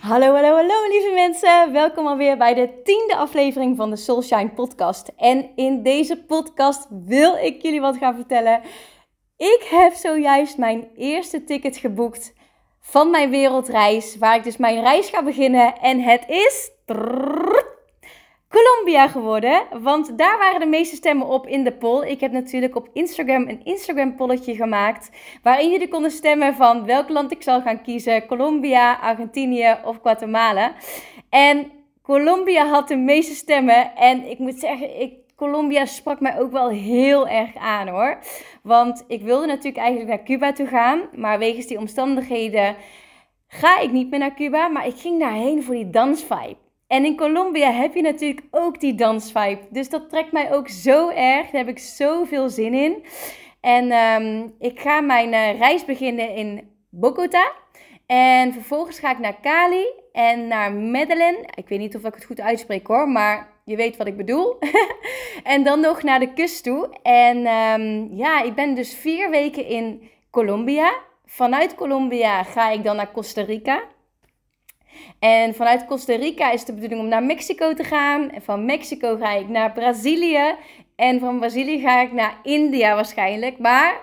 Hallo, 0.00 0.34
hallo, 0.34 0.54
hallo 0.54 0.88
lieve 0.88 1.12
mensen. 1.14 1.72
Welkom 1.72 2.06
alweer 2.06 2.36
bij 2.36 2.54
de 2.54 2.82
tiende 2.82 3.16
aflevering 3.16 3.76
van 3.76 3.90
de 3.90 3.96
Soulshine 3.96 4.50
podcast. 4.50 5.12
En 5.16 5.50
in 5.54 5.82
deze 5.82 6.24
podcast 6.24 6.86
wil 6.90 7.36
ik 7.36 7.62
jullie 7.62 7.80
wat 7.80 7.96
gaan 7.96 8.14
vertellen. 8.14 8.60
Ik 9.36 9.66
heb 9.70 9.92
zojuist 9.92 10.58
mijn 10.58 10.88
eerste 10.96 11.44
ticket 11.44 11.76
geboekt 11.76 12.34
van 12.80 13.10
mijn 13.10 13.30
wereldreis, 13.30 14.16
waar 14.16 14.36
ik 14.36 14.44
dus 14.44 14.56
mijn 14.56 14.80
reis 14.80 15.08
ga 15.08 15.22
beginnen. 15.22 15.78
En 15.80 16.00
het 16.00 16.24
is 16.28 16.70
Colombia 18.48 19.08
geworden, 19.08 19.62
want 19.82 20.18
daar 20.18 20.38
waren 20.38 20.60
de 20.60 20.66
meeste 20.66 20.96
stemmen 20.96 21.26
op 21.26 21.46
in 21.46 21.64
de 21.64 21.72
poll. 21.72 22.06
Ik 22.06 22.20
heb 22.20 22.32
natuurlijk 22.32 22.76
op 22.76 22.88
Instagram 22.92 23.48
een 23.48 23.64
Instagram 23.64 24.16
polletje 24.16 24.54
gemaakt, 24.54 25.10
waarin 25.42 25.70
jullie 25.70 25.88
konden 25.88 26.10
stemmen 26.10 26.54
van 26.54 26.84
welk 26.84 27.08
land 27.08 27.32
ik 27.32 27.42
zal 27.42 27.60
gaan 27.60 27.82
kiezen, 27.82 28.26
Colombia, 28.26 28.94
Argentinië 28.94 29.76
of 29.84 29.98
Guatemala. 30.02 30.72
En 31.28 31.70
Colombia 32.02 32.66
had 32.66 32.88
de 32.88 32.96
meeste 32.96 33.34
stemmen 33.34 33.96
en 33.96 34.30
ik 34.30 34.38
moet 34.38 34.58
zeggen, 34.58 35.00
ik, 35.00 35.12
Colombia 35.36 35.84
sprak 35.86 36.20
mij 36.20 36.40
ook 36.40 36.52
wel 36.52 36.68
heel 36.68 37.28
erg 37.28 37.56
aan 37.56 37.88
hoor. 37.88 38.18
Want 38.62 39.04
ik 39.08 39.22
wilde 39.22 39.46
natuurlijk 39.46 39.76
eigenlijk 39.76 40.08
naar 40.08 40.24
Cuba 40.24 40.52
toe 40.52 40.66
gaan, 40.66 41.00
maar 41.16 41.38
wegens 41.38 41.66
die 41.66 41.78
omstandigheden 41.78 42.76
ga 43.48 43.78
ik 43.78 43.92
niet 43.92 44.10
meer 44.10 44.18
naar 44.18 44.34
Cuba, 44.34 44.68
maar 44.68 44.86
ik 44.86 44.96
ging 44.96 45.20
daarheen 45.20 45.62
voor 45.62 45.74
die 45.74 45.90
dansvibe. 45.90 46.67
En 46.88 47.04
in 47.04 47.16
Colombia 47.16 47.70
heb 47.70 47.94
je 47.94 48.02
natuurlijk 48.02 48.46
ook 48.50 48.80
die 48.80 48.94
dansvibe. 48.94 49.60
Dus 49.70 49.88
dat 49.88 50.08
trekt 50.08 50.32
mij 50.32 50.52
ook 50.52 50.68
zo 50.68 51.08
erg. 51.08 51.50
Daar 51.50 51.64
heb 51.64 51.68
ik 51.68 51.78
zoveel 51.78 52.48
zin 52.48 52.74
in. 52.74 53.04
En 53.60 53.90
ehm, 53.90 54.48
ik 54.58 54.80
ga 54.80 55.00
mijn 55.00 55.32
uh, 55.32 55.58
reis 55.58 55.84
beginnen 55.84 56.34
in 56.34 56.70
Bogota. 56.90 57.52
En 58.06 58.52
vervolgens 58.52 58.98
ga 58.98 59.10
ik 59.10 59.18
naar 59.18 59.40
Cali 59.42 59.86
en 60.12 60.46
naar 60.46 60.72
Medellin. 60.72 61.36
Ik 61.54 61.68
weet 61.68 61.78
niet 61.78 61.96
of 61.96 62.04
ik 62.04 62.14
het 62.14 62.24
goed 62.24 62.40
uitspreek 62.40 62.86
hoor, 62.86 63.08
maar 63.08 63.48
je 63.64 63.76
weet 63.76 63.96
wat 63.96 64.06
ik 64.06 64.16
bedoel. 64.16 64.58
en 65.42 65.64
dan 65.64 65.80
nog 65.80 66.02
naar 66.02 66.20
de 66.20 66.32
kust 66.32 66.64
toe. 66.64 66.88
En 67.02 67.36
um, 67.46 68.08
ja, 68.16 68.42
ik 68.42 68.54
ben 68.54 68.74
dus 68.74 68.94
vier 68.94 69.30
weken 69.30 69.66
in 69.66 70.10
Colombia. 70.30 70.92
Vanuit 71.26 71.74
Colombia 71.74 72.42
ga 72.42 72.70
ik 72.70 72.84
dan 72.84 72.96
naar 72.96 73.12
Costa 73.12 73.42
Rica. 73.42 73.82
En 75.18 75.54
vanuit 75.54 75.86
Costa 75.86 76.16
Rica 76.16 76.50
is 76.50 76.64
de 76.64 76.72
bedoeling 76.72 77.00
om 77.00 77.08
naar 77.08 77.22
Mexico 77.22 77.74
te 77.74 77.84
gaan. 77.84 78.30
En 78.30 78.42
van 78.42 78.64
Mexico 78.64 79.16
ga 79.16 79.32
ik 79.32 79.48
naar 79.48 79.72
Brazilië. 79.72 80.54
En 80.96 81.20
van 81.20 81.38
Brazilië 81.38 81.80
ga 81.80 82.00
ik 82.00 82.12
naar 82.12 82.38
India 82.42 82.94
waarschijnlijk. 82.94 83.58
Maar 83.58 84.00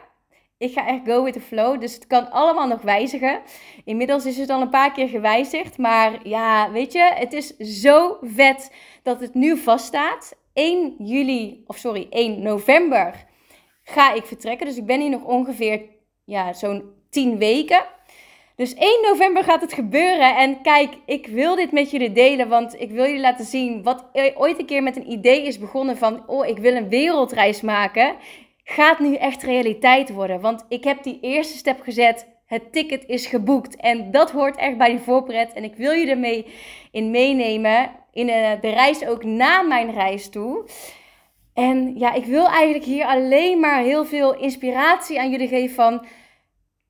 ik 0.58 0.74
ga 0.74 0.88
echt 0.88 1.02
go 1.06 1.24
with 1.24 1.34
the 1.34 1.42
flow. 1.42 1.80
Dus 1.82 1.94
het 1.94 2.08
kan 2.08 2.32
allemaal 2.32 2.68
nog 2.68 2.82
wijzigen. 2.82 3.42
Inmiddels 3.86 4.26
is 4.26 4.38
het 4.38 4.50
al 4.50 4.62
een 4.62 4.70
paar 4.70 4.92
keer 4.92 5.08
gewijzigd. 5.08 5.78
Maar 5.78 6.28
ja, 6.28 6.72
weet 6.72 6.92
je, 6.94 7.12
het 7.16 7.34
is 7.34 7.58
zo 7.58 8.18
vet 8.22 8.72
dat 9.04 9.20
het 9.20 9.34
nu 9.34 9.58
vaststaat. 9.58 10.38
1 10.54 10.96
juli, 10.98 11.64
of 11.68 11.78
sorry, 11.78 12.08
1 12.10 12.42
november 12.42 13.26
ga 13.84 14.14
ik 14.14 14.26
vertrekken. 14.26 14.68
Dus 14.68 14.78
ik 14.78 14.86
ben 14.86 15.02
hier 15.02 15.10
nog 15.10 15.24
ongeveer 15.24 15.82
ja, 16.26 16.54
zo'n 16.54 16.84
10 17.10 17.38
weken. 17.38 17.86
Dus 18.56 18.74
1 18.74 19.02
november 19.02 19.44
gaat 19.44 19.62
het 19.62 19.74
gebeuren. 19.74 20.36
En 20.36 20.62
kijk, 20.62 20.94
ik 21.06 21.28
wil 21.28 21.56
dit 21.56 21.72
met 21.72 21.92
jullie 21.92 22.12
delen, 22.12 22.48
want 22.48 22.82
ik 22.82 22.92
wil 22.92 23.06
jullie 23.06 23.20
laten 23.20 23.46
zien 23.46 23.84
wat 23.84 24.06
ooit 24.36 24.60
een 24.60 24.66
keer 24.66 24.84
met 24.84 24.96
een 24.96 25.12
idee 25.12 25.46
is 25.46 25.60
begonnen 25.60 25.98
van, 25.98 26.24
oh, 26.28 26.48
ik 26.48 26.58
wil 26.58 26.76
een 26.76 26.90
wereldreis 26.90 27.62
maken, 27.62 28.16
gaat 28.64 29.00
nu 29.00 29.16
echt 29.16 29.44
realiteit 29.44 30.10
worden. 30.14 30.42
Want 30.42 30.66
ik 30.70 30.84
heb 30.84 31.04
die 31.04 31.20
eerste 31.22 31.58
stap 31.58 31.82
gezet. 31.82 32.34
Het 32.46 32.74
ticket 32.74 33.06
is 33.06 33.26
geboekt. 33.26 33.76
En 33.76 34.12
dat 34.12 34.32
hoort 34.32 34.56
echt 34.56 34.78
bij 34.78 34.90
die 34.90 35.00
voorpret. 35.00 35.54
En 35.54 35.64
ik 35.64 35.76
wil 35.76 35.92
je 35.92 36.08
ermee 36.08 36.46
in 36.92 37.12
meenemen. 37.12 37.92
In 38.12 38.30
eh, 38.30 38.62
de 38.62 38.70
reis 38.70 39.08
ook 39.08 39.24
na 39.24 39.62
mijn 39.62 39.92
reis 39.92 40.30
toe. 40.30 40.68
En 41.54 41.98
ja, 41.98 42.14
ik 42.14 42.26
wil 42.26 42.48
eigenlijk 42.48 42.86
hier 42.86 43.06
alleen 43.06 43.60
maar 43.60 43.82
heel 43.82 44.06
veel 44.06 44.36
inspiratie 44.36 45.20
aan 45.20 45.32
jullie 45.32 45.48
geven 45.48 45.76
van 45.76 46.06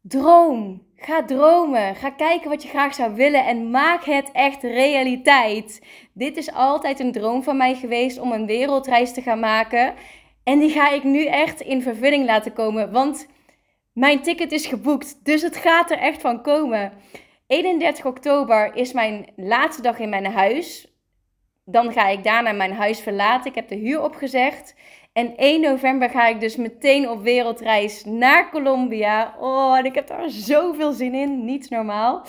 droom. 0.01 0.84
Ga 0.97 1.25
dromen. 1.25 1.95
Ga 1.95 2.09
kijken 2.09 2.49
wat 2.49 2.63
je 2.63 2.69
graag 2.69 2.93
zou 2.93 3.15
willen 3.15 3.45
en 3.45 3.69
maak 3.69 4.03
het 4.03 4.31
echt 4.31 4.63
realiteit. 4.63 5.81
Dit 6.13 6.37
is 6.37 6.51
altijd 6.51 6.99
een 6.99 7.11
droom 7.11 7.43
van 7.43 7.57
mij 7.57 7.75
geweest 7.75 8.19
om 8.19 8.31
een 8.31 8.45
wereldreis 8.45 9.13
te 9.13 9.21
gaan 9.21 9.39
maken. 9.39 9.93
En 10.43 10.59
die 10.59 10.69
ga 10.69 10.89
ik 10.89 11.03
nu 11.03 11.25
echt 11.25 11.61
in 11.61 11.81
vervulling 11.81 12.25
laten 12.25 12.53
komen. 12.53 12.91
Want 12.91 13.27
mijn 13.93 14.21
ticket 14.21 14.51
is 14.51 14.65
geboekt. 14.65 15.25
Dus 15.25 15.41
het 15.41 15.55
gaat 15.55 15.91
er 15.91 15.97
echt 15.97 16.21
van 16.21 16.41
komen. 16.41 16.91
31 17.47 18.05
oktober 18.05 18.75
is 18.75 18.93
mijn 18.93 19.27
laatste 19.35 19.81
dag 19.81 19.99
in 19.99 20.09
mijn 20.09 20.25
huis. 20.25 20.87
Dan 21.65 21.93
ga 21.93 22.07
ik 22.07 22.23
daarna 22.23 22.51
mijn 22.51 22.73
huis 22.73 22.99
verlaten. 22.99 23.49
Ik 23.49 23.55
heb 23.55 23.67
de 23.67 23.75
huur 23.75 24.03
opgezegd. 24.03 24.75
En 25.15 25.37
1 25.37 25.61
november 25.61 26.09
ga 26.09 26.27
ik 26.27 26.39
dus 26.39 26.55
meteen 26.55 27.09
op 27.09 27.23
wereldreis 27.23 28.05
naar 28.05 28.49
Colombia. 28.51 29.35
Oh, 29.39 29.77
en 29.77 29.85
ik 29.85 29.95
heb 29.95 30.07
daar 30.07 30.29
zoveel 30.29 30.91
zin 30.91 31.13
in. 31.13 31.45
Niet 31.45 31.69
normaal. 31.69 32.25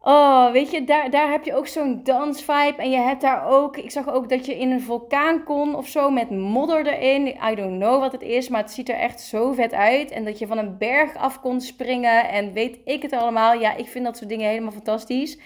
Oh, 0.00 0.52
weet 0.52 0.70
je, 0.70 0.84
daar, 0.84 1.10
daar 1.10 1.30
heb 1.30 1.44
je 1.44 1.54
ook 1.54 1.66
zo'n 1.66 2.00
dansvibe. 2.02 2.74
En 2.76 2.90
je 2.90 2.96
hebt 2.96 3.20
daar 3.20 3.46
ook, 3.46 3.76
ik 3.76 3.90
zag 3.90 4.08
ook 4.08 4.28
dat 4.28 4.46
je 4.46 4.58
in 4.58 4.70
een 4.70 4.80
vulkaan 4.80 5.44
kon 5.44 5.74
of 5.74 5.88
zo 5.88 6.10
met 6.10 6.30
modder 6.30 6.86
erin. 6.86 7.26
I 7.26 7.54
don't 7.54 7.78
know 7.78 8.00
wat 8.00 8.12
het 8.12 8.22
is, 8.22 8.48
maar 8.48 8.62
het 8.62 8.72
ziet 8.72 8.88
er 8.88 8.98
echt 8.98 9.20
zo 9.20 9.52
vet 9.52 9.72
uit. 9.72 10.10
En 10.10 10.24
dat 10.24 10.38
je 10.38 10.46
van 10.46 10.58
een 10.58 10.78
berg 10.78 11.16
af 11.16 11.40
kon 11.40 11.60
springen 11.60 12.28
en 12.28 12.52
weet 12.52 12.78
ik 12.84 13.02
het 13.02 13.12
allemaal. 13.12 13.54
Ja, 13.54 13.76
ik 13.76 13.88
vind 13.88 14.04
dat 14.04 14.16
soort 14.16 14.28
dingen 14.28 14.48
helemaal 14.48 14.72
fantastisch. 14.72 15.38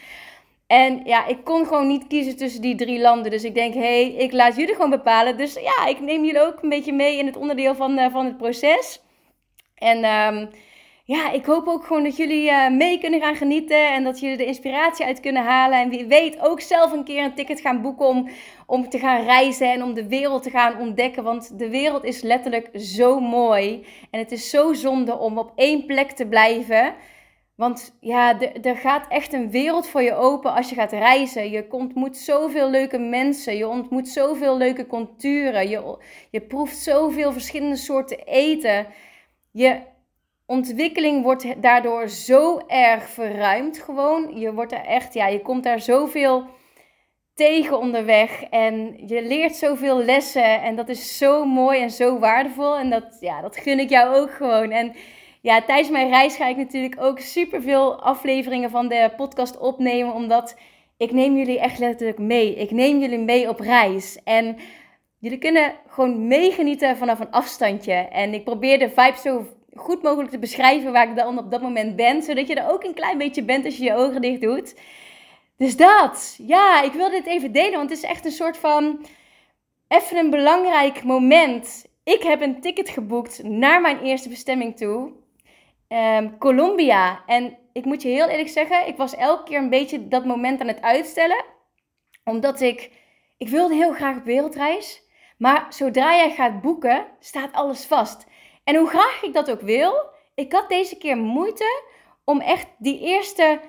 En 0.67 1.01
ja, 1.05 1.27
ik 1.27 1.45
kon 1.45 1.67
gewoon 1.67 1.87
niet 1.87 2.07
kiezen 2.07 2.37
tussen 2.37 2.61
die 2.61 2.75
drie 2.75 3.01
landen. 3.01 3.31
Dus 3.31 3.45
ik 3.45 3.55
denk, 3.55 3.75
hé, 3.75 3.81
hey, 3.81 4.13
ik 4.13 4.33
laat 4.33 4.57
jullie 4.57 4.75
gewoon 4.75 4.91
bepalen. 4.91 5.37
Dus 5.37 5.55
ja, 5.55 5.87
ik 5.87 6.01
neem 6.01 6.25
jullie 6.25 6.43
ook 6.43 6.63
een 6.63 6.69
beetje 6.69 6.93
mee 6.93 7.19
in 7.19 7.27
het 7.27 7.37
onderdeel 7.37 7.75
van, 7.75 7.99
uh, 7.99 8.07
van 8.13 8.25
het 8.25 8.37
proces. 8.37 9.03
En 9.75 10.05
um, 10.05 10.51
ja, 11.05 11.31
ik 11.31 11.47
hoop 11.47 11.67
ook 11.67 11.85
gewoon 11.85 12.05
dat 12.05 12.17
jullie 12.17 12.51
uh, 12.51 12.71
mee 12.71 12.99
kunnen 12.99 13.21
gaan 13.21 13.37
genieten. 13.37 13.93
En 13.93 14.05
dat 14.05 14.21
jullie 14.21 14.37
de 14.37 14.45
inspiratie 14.45 15.07
uit 15.07 15.21
kunnen 15.21 15.45
halen. 15.45 15.81
En 15.81 15.89
wie 15.89 16.07
weet 16.07 16.41
ook 16.41 16.61
zelf 16.61 16.93
een 16.93 17.05
keer 17.05 17.25
een 17.25 17.35
ticket 17.35 17.61
gaan 17.61 17.83
boeken 17.83 18.07
om, 18.07 18.29
om 18.67 18.89
te 18.89 18.99
gaan 18.99 19.25
reizen. 19.25 19.73
En 19.73 19.83
om 19.83 19.95
de 19.95 20.09
wereld 20.09 20.43
te 20.43 20.51
gaan 20.51 20.79
ontdekken. 20.79 21.23
Want 21.23 21.59
de 21.59 21.69
wereld 21.69 22.05
is 22.05 22.23
letterlijk 22.23 22.71
zo 22.75 23.21
mooi. 23.21 23.87
En 24.11 24.19
het 24.19 24.33
is 24.33 24.51
zo 24.51 24.73
zonde 24.73 25.19
om 25.19 25.39
op 25.39 25.53
één 25.55 25.87
plek 25.87 26.11
te 26.11 26.27
blijven. 26.27 26.95
Want 27.57 27.97
ja, 28.01 28.41
er 28.63 28.77
gaat 28.77 29.09
echt 29.09 29.33
een 29.33 29.51
wereld 29.51 29.89
voor 29.89 30.03
je 30.03 30.15
open 30.15 30.55
als 30.55 30.69
je 30.69 30.75
gaat 30.75 30.93
reizen. 30.93 31.51
Je 31.51 31.67
ontmoet 31.71 32.17
zoveel 32.17 32.71
leuke 32.71 32.99
mensen. 32.99 33.57
Je 33.57 33.69
ontmoet 33.69 34.09
zoveel 34.09 34.57
leuke 34.57 34.87
culturen. 34.87 35.69
Je, 35.69 35.99
je 36.31 36.41
proeft 36.41 36.77
zoveel 36.77 37.33
verschillende 37.33 37.77
soorten 37.77 38.19
eten. 38.25 38.87
Je 39.53 39.81
ontwikkeling 40.47 41.23
wordt 41.23 41.63
daardoor 41.63 42.09
zo 42.09 42.59
erg 42.67 43.09
verruimd 43.09 43.79
gewoon. 43.79 44.39
Je 44.39 44.53
wordt 44.53 44.73
er 44.73 44.85
echt, 44.85 45.15
ja, 45.15 45.27
je 45.27 45.41
komt 45.41 45.65
daar 45.65 45.81
zoveel 45.81 46.47
tegen 47.35 47.79
onderweg. 47.79 48.43
En 48.43 49.07
je 49.07 49.23
leert 49.23 49.57
zoveel 49.57 50.05
lessen. 50.05 50.63
En 50.63 50.77
dat 50.77 50.89
is 50.89 51.19
zo 51.19 51.45
mooi 51.45 51.81
en 51.81 51.91
zo 51.91 52.19
waardevol. 52.19 52.77
En 52.77 52.91
dat, 52.91 53.17
ja, 53.21 53.41
dat 53.41 53.57
gun 53.57 53.79
ik 53.79 53.91
jou 53.91 54.17
ook 54.17 54.31
gewoon. 54.31 54.71
En 54.71 54.95
ja, 55.47 55.63
tijdens 55.63 55.91
mijn 55.91 56.09
reis 56.09 56.37
ga 56.37 56.47
ik 56.47 56.57
natuurlijk 56.57 57.01
ook 57.01 57.19
super 57.19 57.63
veel 57.63 58.03
afleveringen 58.03 58.71
van 58.71 58.89
de 58.89 59.13
podcast 59.17 59.59
opnemen. 59.59 60.15
Omdat 60.15 60.57
ik 60.97 61.13
neem 61.13 61.37
jullie 61.37 61.61
echt 61.61 61.79
letterlijk 61.79 62.19
mee. 62.19 62.55
Ik 62.55 62.71
neem 62.71 62.99
jullie 62.99 63.19
mee 63.19 63.49
op 63.49 63.61
reis. 63.61 64.19
En 64.25 64.57
jullie 65.19 65.39
kunnen 65.39 65.75
gewoon 65.89 66.27
meegenieten 66.27 66.97
vanaf 66.97 67.21
een 67.21 67.31
afstandje. 67.31 67.93
En 67.93 68.35
ik 68.35 68.45
probeer 68.45 68.79
de 68.79 68.89
vibe 68.89 69.19
zo 69.23 69.47
goed 69.75 70.03
mogelijk 70.03 70.31
te 70.31 70.39
beschrijven 70.39 70.93
waar 70.93 71.09
ik 71.09 71.17
dan 71.17 71.39
op 71.39 71.51
dat 71.51 71.63
moment 71.63 71.97
ben. 71.97 72.23
Zodat 72.23 72.47
je 72.47 72.55
er 72.55 72.73
ook 72.73 72.85
een 72.85 72.95
klein 72.95 73.19
beetje 73.19 73.43
bent 73.43 73.65
als 73.65 73.77
je 73.77 73.85
je 73.85 73.95
ogen 73.95 74.21
dicht 74.21 74.41
doet. 74.41 74.75
Dus 75.57 75.77
dat. 75.77 76.39
Ja, 76.47 76.83
ik 76.83 76.93
wil 76.93 77.11
dit 77.11 77.27
even 77.27 77.53
delen. 77.53 77.79
Want 77.79 77.91
het 77.91 77.99
is 77.99 78.05
echt 78.05 78.25
een 78.25 78.31
soort 78.31 78.57
van... 78.57 79.07
Even 79.89 80.17
een 80.17 80.31
belangrijk 80.31 81.03
moment. 81.05 81.87
Ik 82.05 82.23
heb 82.23 82.41
een 82.41 82.61
ticket 82.61 82.89
geboekt 82.89 83.43
naar 83.43 83.81
mijn 83.81 84.01
eerste 84.01 84.29
bestemming 84.29 84.77
toe 84.77 85.25
um, 85.89 86.39
Colombia. 86.39 87.23
En 87.27 87.59
ik 87.73 87.85
moet 87.85 88.03
je 88.03 88.09
heel 88.09 88.29
eerlijk 88.29 88.49
zeggen, 88.49 88.87
ik 88.87 88.97
was 88.97 89.15
elke 89.15 89.43
keer 89.43 89.59
een 89.59 89.71
beetje 89.71 90.09
dat 90.09 90.25
moment 90.25 90.61
aan 90.61 90.69
het 90.69 90.83
uitstellen. 90.83 91.45
Omdat 92.25 92.61
ik, 92.61 92.91
ik 93.37 93.49
wilde 93.49 93.75
heel 93.75 93.93
graag 93.93 94.17
op 94.17 94.25
wereldreis. 94.25 95.03
Maar 95.39 95.67
zodra 95.69 96.17
jij 96.17 96.31
gaat 96.31 96.61
boeken, 96.61 97.07
staat 97.21 97.53
alles 97.53 97.85
vast. 97.85 98.27
En 98.65 98.77
hoe 98.77 98.89
graag 98.89 99.23
ik 99.23 99.35
dat 99.35 99.51
ook 99.51 99.61
wil, 99.61 99.93
ik 100.35 100.53
had 100.53 100.69
deze 100.69 100.97
keer 100.97 101.17
moeite 101.17 101.83
om 102.25 102.41
echt 102.41 102.67
die 102.79 103.01
eerste 103.01 103.61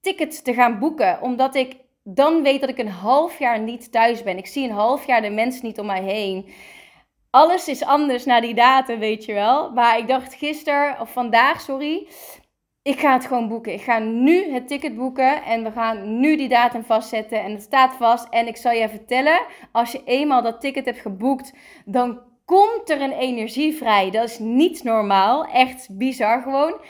tickets 0.00 0.42
te 0.42 0.54
gaan 0.54 0.78
boeken. 0.78 1.20
Omdat 1.20 1.54
ik 1.54 1.76
dan 2.04 2.42
weet 2.42 2.60
dat 2.60 2.68
ik 2.68 2.78
een 2.78 2.88
half 2.88 3.38
jaar 3.38 3.60
niet 3.60 3.92
thuis 3.92 4.22
ben. 4.22 4.38
Ik 4.38 4.46
zie 4.46 4.64
een 4.64 4.74
half 4.74 5.06
jaar 5.06 5.22
de 5.22 5.30
mensen 5.30 5.66
niet 5.66 5.78
om 5.78 5.86
mij 5.86 6.02
heen 6.02 6.52
alles 7.32 7.68
is 7.68 7.84
anders 7.84 8.24
na 8.24 8.40
die 8.40 8.54
datum, 8.54 8.98
weet 8.98 9.24
je 9.24 9.32
wel. 9.32 9.70
Maar 9.70 9.98
ik 9.98 10.08
dacht 10.08 10.34
gisteren, 10.34 11.00
of 11.00 11.12
vandaag, 11.12 11.60
sorry. 11.60 12.08
ik 12.82 13.00
ga 13.00 13.12
het 13.12 13.26
gewoon 13.26 13.48
boeken. 13.48 13.72
Ik 13.72 13.80
ga 13.80 13.98
nu 13.98 14.52
het 14.52 14.68
ticket 14.68 14.96
boeken 14.96 15.42
en 15.42 15.64
we 15.64 15.70
gaan 15.70 16.20
nu 16.20 16.36
die 16.36 16.48
datum 16.48 16.84
vastzetten. 16.84 17.42
En 17.42 17.52
het 17.52 17.62
staat 17.62 17.94
vast. 17.94 18.28
En 18.28 18.46
ik 18.46 18.56
zal 18.56 18.72
je 18.72 18.88
vertellen, 18.88 19.40
als 19.72 19.92
je 19.92 20.04
eenmaal 20.04 20.42
dat 20.42 20.60
ticket 20.60 20.84
hebt 20.84 21.00
geboekt, 21.00 21.52
dan 21.84 22.20
komt 22.44 22.90
er 22.90 23.00
een 23.00 23.12
energie 23.12 23.76
vrij. 23.76 24.10
Dat 24.10 24.28
is 24.28 24.38
niet 24.38 24.82
normaal. 24.82 25.44
Echt 25.44 25.88
bizar 25.90 26.42
gewoon. 26.42 26.80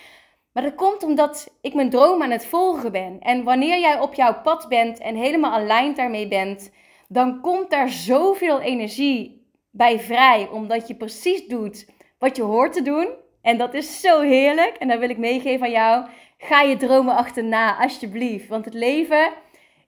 Maar 0.52 0.62
dat 0.62 0.74
komt 0.74 1.02
omdat 1.02 1.56
ik 1.60 1.74
mijn 1.74 1.90
droom 1.90 2.22
aan 2.22 2.30
het 2.30 2.46
volgen 2.46 2.92
ben. 2.92 3.20
En 3.20 3.44
wanneer 3.44 3.78
jij 3.80 4.00
op 4.00 4.14
jouw 4.14 4.40
pad 4.42 4.68
bent 4.68 4.98
en 4.98 5.16
helemaal 5.16 5.52
aligned 5.52 5.96
daarmee 5.96 6.28
bent, 6.28 6.70
dan 7.08 7.40
komt 7.40 7.70
daar 7.70 7.88
zoveel 7.88 8.60
energie 8.60 9.41
bij 9.72 10.00
vrij. 10.00 10.48
Omdat 10.48 10.88
je 10.88 10.94
precies 10.94 11.46
doet 11.46 11.86
wat 12.18 12.36
je 12.36 12.42
hoort 12.42 12.72
te 12.72 12.82
doen. 12.82 13.08
En 13.42 13.58
dat 13.58 13.74
is 13.74 14.00
zo 14.00 14.20
heerlijk. 14.20 14.76
En 14.76 14.88
dat 14.88 14.98
wil 14.98 15.10
ik 15.10 15.18
meegeven 15.18 15.66
aan 15.66 15.72
jou. 15.72 16.06
Ga 16.38 16.60
je 16.60 16.76
dromen 16.76 17.16
achterna, 17.16 17.76
alsjeblieft. 17.76 18.48
Want 18.48 18.64
het 18.64 18.74
leven 18.74 19.32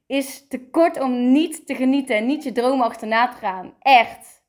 is 0.07 0.49
te 0.49 0.69
kort 0.71 1.01
om 1.01 1.33
niet 1.33 1.67
te 1.67 1.75
genieten 1.75 2.17
en 2.17 2.27
niet 2.27 2.45
je 2.45 2.53
dromen 2.53 2.87
achterna 2.87 3.29
te 3.29 3.37
gaan. 3.37 3.75
Echt. 3.79 4.43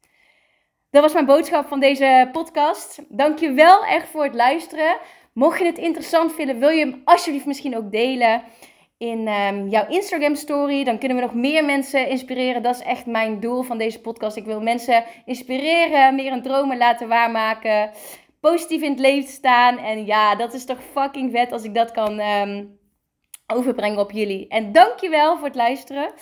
Dat 0.89 1.03
was 1.03 1.13
mijn 1.13 1.25
boodschap 1.25 1.67
van 1.67 1.79
deze 1.79 2.29
podcast. 2.31 3.01
Dank 3.09 3.39
je 3.39 3.51
wel 3.51 3.85
echt 3.85 4.07
voor 4.07 4.23
het 4.23 4.35
luisteren. 4.35 4.97
Mocht 5.33 5.59
je 5.59 5.65
het 5.65 5.77
interessant 5.77 6.33
vinden, 6.33 6.59
wil 6.59 6.69
je 6.69 6.85
hem 6.85 7.01
alsjeblieft 7.05 7.45
misschien 7.45 7.77
ook 7.77 7.91
delen 7.91 8.43
in 8.97 9.27
um, 9.27 9.67
jouw 9.67 9.87
Instagram 9.87 10.35
story. 10.35 10.83
Dan 10.83 10.97
kunnen 10.97 11.17
we 11.17 11.23
nog 11.23 11.33
meer 11.33 11.65
mensen 11.65 12.07
inspireren. 12.07 12.63
Dat 12.63 12.75
is 12.75 12.81
echt 12.81 13.05
mijn 13.05 13.39
doel 13.39 13.61
van 13.61 13.77
deze 13.77 14.01
podcast. 14.01 14.35
Ik 14.35 14.45
wil 14.45 14.61
mensen 14.61 15.03
inspireren, 15.25 16.15
meer 16.15 16.31
een 16.31 16.41
dromen 16.41 16.77
laten 16.77 17.07
waarmaken 17.07 17.91
positief 18.39 18.81
in 18.81 18.89
het 18.89 18.99
leven 18.99 19.29
staan. 19.29 19.77
En 19.77 20.05
ja, 20.05 20.35
dat 20.35 20.53
is 20.53 20.65
toch 20.65 20.79
fucking 20.91 21.31
vet 21.31 21.51
als 21.51 21.63
ik 21.63 21.75
dat 21.75 21.91
kan 21.91 22.19
um, 22.19 22.79
overbrengen 23.47 23.99
op 23.99 24.11
jullie. 24.11 24.47
En 24.47 24.71
dankjewel 24.71 25.37
voor 25.37 25.47
het 25.47 25.55
luisteren. 25.55 26.13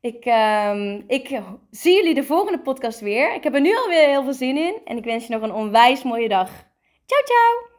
Ik, 0.00 0.24
um, 0.26 1.04
ik 1.06 1.40
zie 1.70 1.94
jullie 1.94 2.14
de 2.14 2.24
volgende 2.24 2.60
podcast 2.60 3.00
weer. 3.00 3.34
Ik 3.34 3.44
heb 3.44 3.54
er 3.54 3.60
nu 3.60 3.76
alweer 3.76 4.08
heel 4.08 4.22
veel 4.22 4.32
zin 4.32 4.56
in. 4.56 4.80
En 4.84 4.96
ik 4.96 5.04
wens 5.04 5.26
je 5.26 5.32
nog 5.32 5.42
een 5.42 5.52
onwijs 5.52 6.02
mooie 6.02 6.28
dag. 6.28 6.48
Ciao, 7.06 7.22
ciao! 7.24 7.71